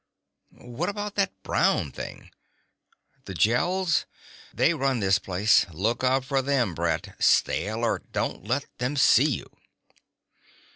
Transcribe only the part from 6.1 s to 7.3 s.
for them, Brett.